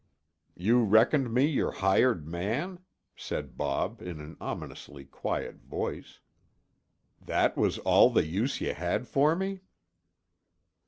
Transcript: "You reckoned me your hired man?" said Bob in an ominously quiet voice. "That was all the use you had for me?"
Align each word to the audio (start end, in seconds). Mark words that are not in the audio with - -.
"You 0.55 0.83
reckoned 0.83 1.31
me 1.31 1.45
your 1.45 1.73
hired 1.73 2.27
man?" 2.27 2.79
said 3.15 3.55
Bob 3.55 4.01
in 4.01 4.19
an 4.19 4.35
ominously 4.41 5.05
quiet 5.05 5.57
voice. 5.57 6.21
"That 7.21 7.55
was 7.55 7.77
all 7.77 8.09
the 8.09 8.25
use 8.25 8.59
you 8.59 8.73
had 8.73 9.07
for 9.07 9.35
me?" 9.35 9.59